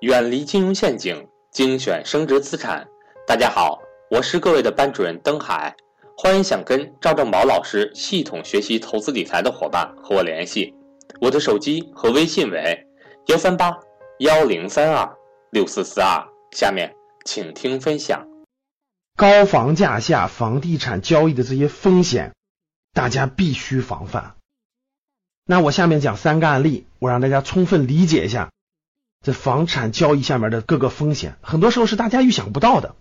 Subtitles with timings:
[0.00, 2.86] 远离金融陷阱，精选升值资产。
[3.26, 5.74] 大家好，我是各位的班主任登海，
[6.16, 10.72] 欢迎想跟赵正宝老师系统学习投资理财的伙伴和我联系，
[11.20, 12.86] 我的手机和微信为
[13.26, 13.76] 幺三八
[14.20, 15.16] 幺零三二
[15.50, 16.24] 六四四二。
[16.52, 16.94] 下面
[17.24, 18.24] 请听分享。
[19.16, 22.34] 高房价下房地产交易的这些风险，
[22.92, 24.36] 大家必须防范。
[25.44, 28.48] 那我下面讲三个案例，我让大家充分理解一下。
[29.24, 32.94] 这房产交易下面的各个风险，很多时候是大家预想不到的。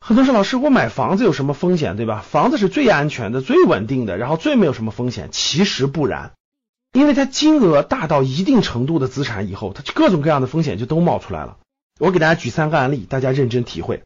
[0.00, 2.20] 很多说老师，我买房子有什么风险，对吧？
[2.20, 5.30] 房子是最安全的、最稳定的，然后最没有什么风险。
[5.32, 6.34] 其实不然，
[6.92, 11.58] 因为它金额大到一定程度的资产以后，它各种各样的风险就都冒出来了。
[11.98, 14.04] 我给大家举三个案例，大家认真体会。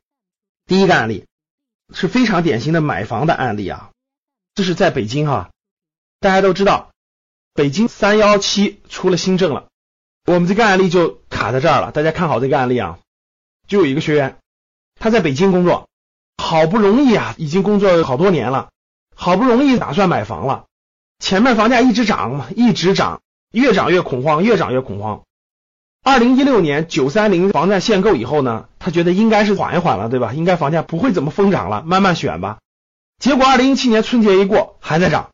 [0.67, 1.27] 第一个案例
[1.93, 3.91] 是非常典型的买房的案例啊，
[4.55, 5.51] 这是在北京哈，
[6.21, 6.91] 大家都知道，
[7.53, 9.69] 北京三幺七出了新政了。
[10.25, 12.99] 我们这个案例就卡在这儿了，大家看好这个案例啊。
[13.67, 14.39] 就有一个学员，
[15.01, 15.89] 他在北京工作，
[16.37, 18.69] 好不容易啊，已经工作好多年了，
[19.17, 20.67] 好不容易打算买房了。
[21.19, 25.23] 前面房价一直涨嘛，一直涨，越涨越恐慌，越涨越恐慌。
[26.05, 30.33] 二零一六年九三零房价限购以后呢，他觉得应该是缓一缓了，对吧？
[30.33, 32.59] 应该房价不会怎么疯涨了，慢慢选吧。
[33.19, 35.31] 结果二零一七年春节一过，还在涨，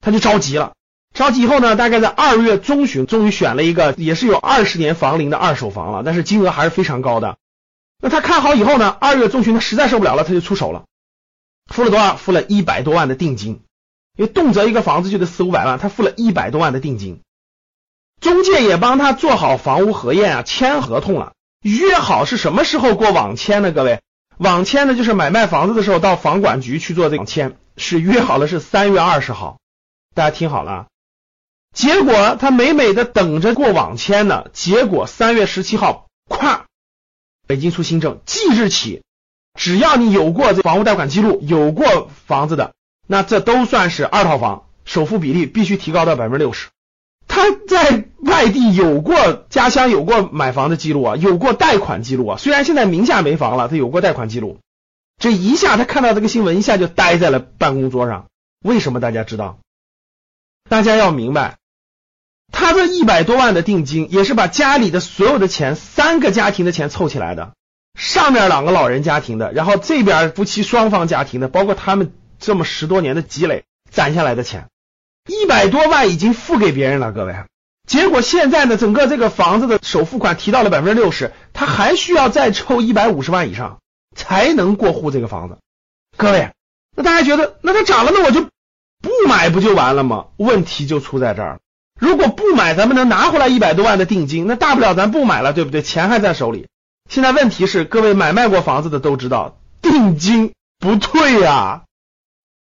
[0.00, 0.72] 他就着急了。
[1.12, 7.36] 着急以后呢，大概在二月中旬，终于选了一个也是有二十年房龄的二手房了，但是金额还是非常高的。
[8.02, 10.84] 那他看好以后呢，二月中旬他实在受不了了，他就出手了，
[11.66, 12.16] 付了多少？
[12.16, 13.60] 付了一百多万的定金，
[14.16, 17.20] 因为动辄一个房子就得四五百万，他付了一百多万的定金。
[18.20, 23.72] 中介也帮他做好房屋核验啊，签合同了，约好是什么时候过网签呢？
[23.72, 24.00] 各位，
[24.38, 29.58] 网签呢就是买卖房子的时候到房管局去做这个签，是约好了是三月二十号，
[30.14, 30.86] 大家听好了。
[31.74, 36.62] 结果他美美的等着过网签呢，结果三月十七号，咵，
[37.46, 39.02] 北京出新政，即日起，
[39.54, 42.74] 只要你有过这房屋贷款记录，有过房子的，
[43.06, 46.68] 那这都算是二套房，首付比例必须提高到百分之六十。
[47.28, 54.58] 他在外地有过家乡有过买房的记录啊，有过贷款记录啊，虽然现在名下没房了，他有过贷款记录。
[55.18, 58.26] 这一下他看到这个新闻，一下就呆在了办公桌上。
[58.64, 59.58] 为什么大家知道？
[60.68, 61.59] 大家要明白。
[62.52, 67.52] 他这一百多万的定金，也是把家里的所有的钱，三个家庭的钱凑起来的，
[67.98, 74.68] 上面两个老人家庭的，然后这边夫妻双方家庭的，包括他们这么十多年的积累攒下来的钱，
[75.28, 77.34] 一百多万已经付给别人了，各位。
[77.86, 83.80] 结果现在呢，整个这个房子的首付款提到了百分之六十，他还需要再凑一百五十万以上
[84.14, 85.58] 才能过户这个房子。
[86.16, 86.52] 各位，
[86.94, 90.26] 那大家觉得，那它涨了，那我就不买不就完了吗？
[90.36, 91.58] 问题就出在这儿。
[92.00, 95.82] 如果不买，咱们能拿回来一百多万的定金，那大不了咱不买了，对不对？
[95.82, 96.66] 钱还在手里。
[97.08, 101.82] 现在问题是，各位买卖过房子的都知道，定金不退呀。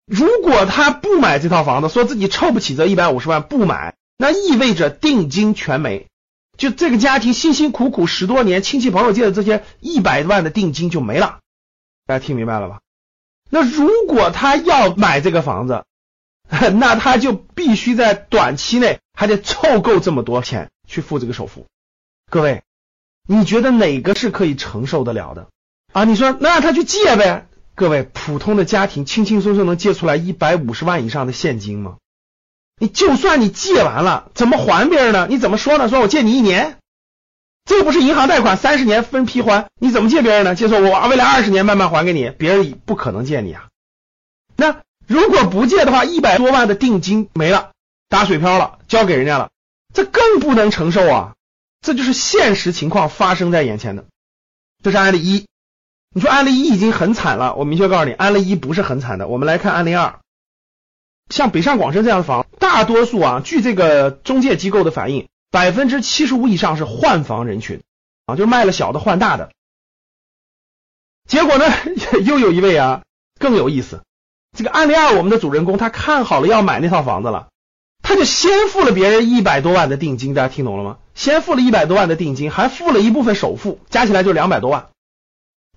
[0.07, 6.09] 如果他不买这套房子，说自己凑不起这一百五十万不买，那意味着定金全没，
[6.59, 11.39] 就这个家庭辛辛苦苦十多年，亲戚朋友借的这些一百万的定金就没了。
[12.07, 12.81] 大家听明白了吧？
[13.49, 15.85] 那如果他要买这个房子，
[16.51, 21.67] 那他就必须在短期内还得凑够这么多钱去付这个首付。
[22.31, 22.63] 各位，
[23.27, 25.49] 你觉得哪个是可以承受得了的
[25.93, 26.05] 啊？
[26.05, 27.47] 你说那让他去借呗？
[27.75, 31.97] 各位，普通的家庭轻轻松松能借出来一百五十万以上的现金吗？
[32.79, 35.27] 你就算你借完了，怎么还别人呢？
[35.31, 35.89] 你怎么说呢？
[35.89, 36.79] 说我借你一年，
[37.65, 40.55] 这不是银行贷款三十年分批还，你怎么借别人呢？
[40.55, 43.69] 就说我未来二十年慢慢还给你，别人不可能借你啊。
[44.57, 44.81] 那。
[45.09, 47.72] 如果不借的话，一百多万的定金没了，
[48.13, 49.51] 打水漂了，交给人家了，
[49.95, 51.35] 这更不能承受啊！
[51.81, 54.05] 这就是现实情况发生在眼前的。
[54.83, 55.47] 这是案例一，
[56.15, 59.29] 你说案例一已经很惨了，我明确告诉你，案例一不是很惨的。
[59.29, 60.21] 我们来看案例二，
[61.31, 67.81] 像北上广深这样的房，大多数啊，据这个中介机构的反映，百分之七十五以上是换房人群
[68.27, 69.53] 啊，就卖了小的换大的。
[71.27, 71.65] 结果呢，
[72.27, 73.05] 又有一位啊，
[73.41, 74.03] 更有意思。
[74.55, 77.49] 这个案例二，我们的主人公他看好了要买那套房子了，
[78.13, 80.99] 他就先付了别人一百多万的定金，大家听懂了吗？
[81.15, 84.89] 先付了一百多万的定金，还付了一部分首付，加起来就两百多万。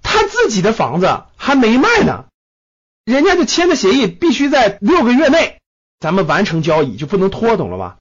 [0.04, 2.26] 他自己的房子还没卖呢，
[3.06, 5.60] 人家就签的协议必须在六个月内
[6.00, 7.98] 咱们完成交易，就不能拖，懂了吧？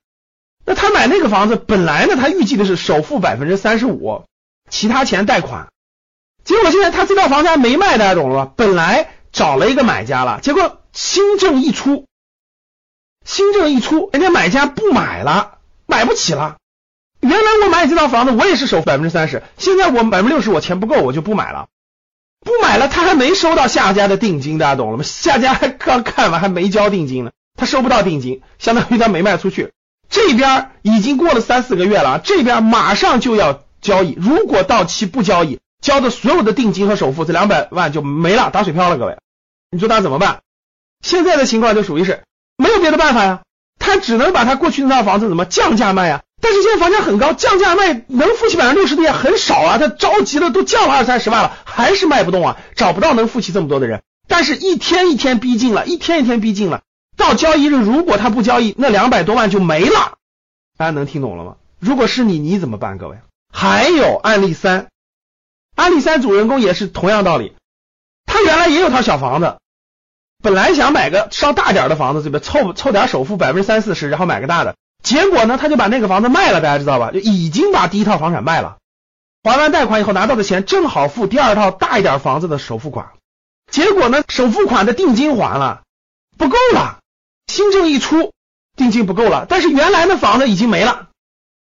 [0.67, 4.25] 那他买那个房子，本来呢他预计的是首付百分之三十五，
[4.69, 5.69] 其他钱贷款，
[6.45, 8.53] 结果现在他这套房子还没卖，大家懂了吧？
[8.57, 9.11] 本来。
[9.35, 12.07] 找了一个买家了，结果新政一出，
[13.25, 16.56] 新政一出，人家买家不买了，买不起了。
[17.21, 21.69] 原来我买你这套房子，我也是首付百分之三十，现在我百分之六十，我钱不够，我就不买了。
[22.41, 25.03] 不买了，他还没收到下家的定金，大家懂了吗？
[25.03, 29.73] 下家还刚看完，还没交定金呢，他收不到定金，相当于他没卖出去。
[30.11, 38.99] 这边已经过了三四个月了，这边马上就要交易，如果到期不交易，交的所有的定金和首付这两百万就没了，打水漂了。
[38.99, 39.17] 各位，
[39.71, 40.43] 你说他怎么办？
[41.00, 42.25] 现在的情况就属于是
[42.56, 43.43] 没有别的办法呀，
[43.79, 46.23] 他只能把他过去那套房子怎么降价卖呀？
[46.41, 49.79] 但是现在房价很高，降价卖能付起百分之六十的也很少啊。
[49.79, 54.03] 他着急了，都降了二三十万了，还是卖不动啊，找不到能付起这么多的人。
[54.29, 56.83] 但是一天一天逼近了，一天一天逼近了，
[57.17, 60.19] 到交易日如果他不交易，那两百多万就没了。
[60.77, 61.57] 大家能听懂了吗？
[61.79, 62.99] 如果是你，你怎么办？
[62.99, 63.17] 各位，
[63.53, 64.89] 还有案例三，
[65.77, 67.55] 案例三主人公也是同样道理，
[68.27, 69.59] 他原来也有套小房子，
[70.44, 74.76] 本来想买个稍大点的房子，这边凑凑点首付百分之三四十，然后买个大的。
[75.02, 77.12] 结果呢，他就把那个房子卖了，大家知道吧？
[77.12, 78.76] 就已经把第一套房产卖了，
[79.43, 83.12] 还完贷款以后拿到的钱正好付第二套大一点房子的首付款。
[83.73, 85.81] 结果呢，首付款的定金还了，
[86.37, 86.99] 不够了。
[87.47, 88.35] 新政一出，
[88.76, 91.08] 定金不够了，但是原来的房子已经没了，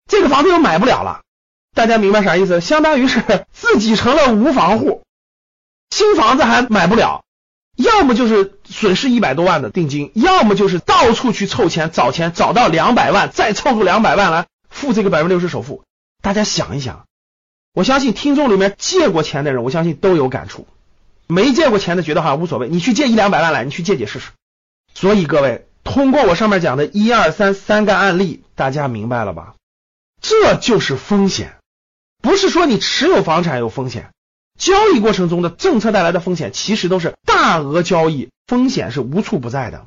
[0.09, 1.23] 这个房子又买不了了。
[1.75, 2.61] 大家明白啥意思？
[2.61, 5.03] 相当于是自己成了无房户，
[5.91, 7.25] 新房子还买不了。
[7.77, 15.83] 要么就是损失一百多万的定金，要么就是到处去凑钱找钱，找到两百万，再凑出两百万来付这个百分之六十首付。
[16.23, 17.07] 大家想一想，
[17.73, 20.67] 我相信听众里面借过钱的人，我相信都有感触。
[21.27, 24.31] 没借过钱的觉得好像无所谓，你去借一两百万来，你去借借试试。
[24.93, 29.55] 所以各位，通过我上面讲的一二三三个案例，大家明白了吧？
[30.21, 31.57] 这就是风险，
[32.21, 34.11] 不是说你持有房产有风险。
[34.61, 39.87] 交易过程中的政策带来的风险，其实都是大额交易风险是无处不在的。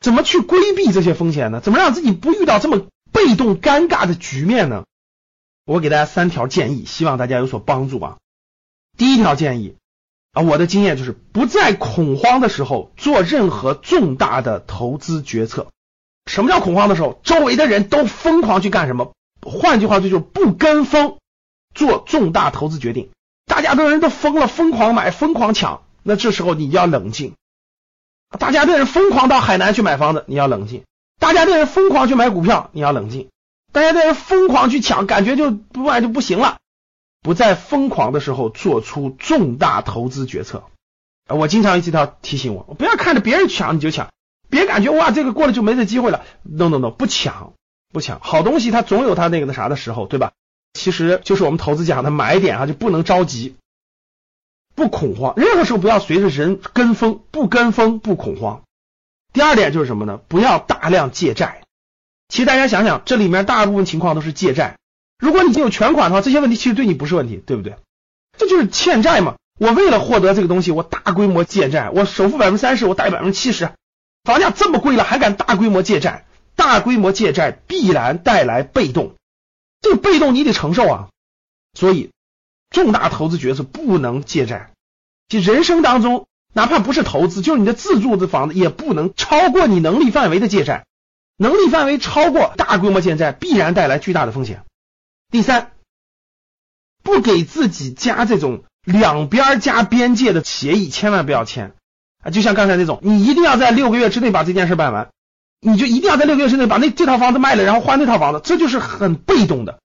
[0.00, 1.60] 怎么去规避这些风险呢？
[1.60, 4.84] 怎么让自己不遇到这么被动尴尬的局面呢？
[5.64, 8.16] 我给大家三条建议，希望大家有所帮助啊。
[8.98, 9.76] 第一条建议
[10.32, 15.68] 啊，我的经验就是不在恐慌的时候做任何重大的投资决策。
[16.26, 17.20] 什么叫恐慌的时候？
[17.22, 19.12] 周围的人都疯狂去干什么？
[19.40, 21.18] 换句话说，就是不跟风
[21.74, 23.10] 做重大投资决定。
[23.50, 25.82] 大家的人都疯了，疯狂买，疯狂抢。
[26.04, 27.34] 那这时候你要冷静。
[28.38, 30.84] 大家的人疯狂到海南去买房子，你要冷静。
[31.18, 33.28] 大家的人疯狂去买股票，你要冷静。
[33.72, 36.58] 大家的人疯狂去抢，感觉就不买就不行了。
[37.22, 40.62] 不在疯狂的时候做出重大投资决策。
[41.26, 44.10] 我经常一直要提醒我，不要看着别人抢你就抢，
[44.48, 46.24] 别感觉哇这个过了就没这机会了。
[46.44, 47.54] No No No，不抢
[47.92, 50.30] 不抢，好东西它总有它那个那啥的时候，对吧？
[50.72, 53.56] 其实就是我们投资讲的买点啊，就不能着急，
[54.74, 58.62] 不恐慌，任何时候不要随着人跟风，不跟风不恐慌。
[59.32, 60.20] 第二点就是什么呢？
[60.28, 61.62] 不要大量借债。
[62.28, 64.78] 其实大家想想，这里面大部分情况都是借债。
[65.18, 67.76] 如果你有全款的话，这些问题其实对你不是问题，对不对？
[68.38, 69.34] 这就是欠债嘛。
[69.58, 73.70] 我为了获得这个东西，我大规模借债，我首付百分之三十，我贷百分之七十，
[74.24, 76.24] 房价这么贵了还敢大规模借债？
[76.56, 79.14] 大规模借债必然带来被动。
[79.80, 81.08] 这个被动你得承受啊，
[81.74, 82.10] 所以
[82.70, 84.72] 重大投资决策不能借债。
[85.28, 90.86] 就人生当中，哪怕不是投资，就是你的自住的房子，也不能超过你能力范围的借债。
[91.36, 94.64] 能力范围超过大规模借债，必然带来巨大的风险。
[95.30, 95.72] 第三，
[97.02, 101.74] 不给自己加这种两边加边界的协议，千万不要签
[102.22, 102.30] 啊！
[102.30, 105.10] 就像刚才那种，你一定要在六个月之内把这件事办完。
[105.60, 109.78] 你就一定要在六个月之内把那这套房子卖了，然后换那套房子，这就是很被动的。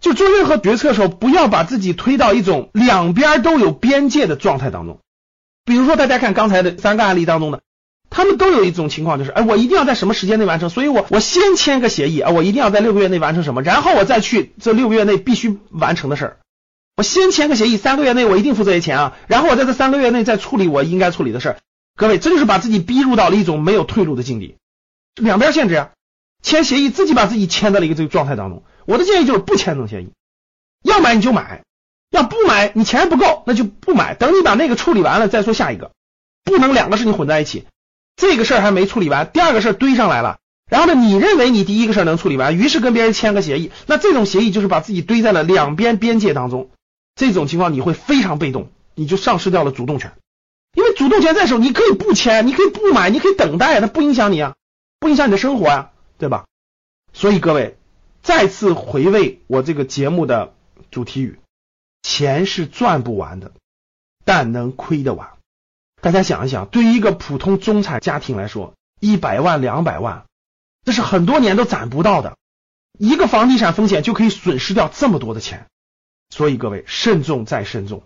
[0.00, 5.00] 就做任何决策的时候，不要把自己推到一种两边都有边界的状态当中。
[5.64, 7.60] 比如说，大家看刚才的三个案例当中的，
[8.08, 16.36] 他们都有一种情况，就是哎，我一定要在什么时间内完成，所以我我先签个协议啊，我一定要在六个月内完成什么，然后我再去这六个月内必须完成的事儿。
[16.96, 21.56] 我先签个协议，三个月内我一定付这些钱啊，然后我在这三个月内再处理我应该处理的事儿。
[21.96, 24.56] 各位，这就是把自己逼入到了一种没有退路的境地。
[25.18, 25.90] 两边限制呀，
[26.42, 28.62] 签协议自己把自己签在了一个这个状态当中。
[28.86, 30.10] 我的建议就是不签这种协议，
[30.82, 31.62] 要买你就买，
[32.10, 34.14] 要不买你钱不够那就不买。
[34.14, 35.90] 等你把那个处理完了再说下一个，
[36.44, 37.66] 不能两个事情混在一起。
[38.16, 40.38] 这个事儿还没处理完，第二个事儿堆上来了，
[40.70, 46.70] 然后呢，你认为你第一个事儿能处理完，于是跟别人签个协议，那这种协议就是把自己堆在了两边边界当中。
[47.14, 50.12] 这种情况你会非常被动，你就丧失掉了主动权。
[50.74, 54.54] 因为主动权在手，你可以不签，你可以不买，你可以等待，它不影响你啊。
[55.00, 56.46] 不影响你的生活呀，对吧？
[57.12, 57.76] 所以各位
[58.22, 60.54] 再次回味我这个节目的
[60.90, 61.38] 主题语：
[62.02, 63.52] 钱是赚不完的，
[64.24, 65.30] 但能亏得完。
[66.00, 70.26] 大家想一想，对于一个普通中产家庭来说，一百万、两百万，
[70.84, 72.36] 这是很多年都攒不到的。
[72.98, 75.66] 一个房地产风险就可以损失掉这么多的钱，
[76.30, 78.02] 所以各位慎重再慎重。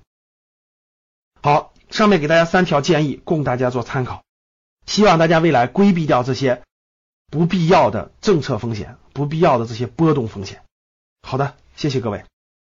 [1.43, 4.23] 好，上面给大家三条建议，供大家做参考。
[4.87, 6.63] 希望大家未来规避掉这些。
[7.33, 10.61] 不必要的政策风险不必要的这些波动风险。
[11.23, 12.25] 好的谢谢各位。